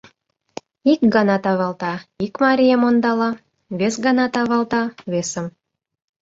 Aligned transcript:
Ик 0.91 1.01
гана 1.15 1.35
тавалта— 1.45 1.93
ик 2.25 2.33
марийым 2.43 2.81
ондала, 2.89 3.29
вес 3.79 3.95
гана 4.05 4.25
тавалта— 4.33 4.81
весым... 5.11 5.45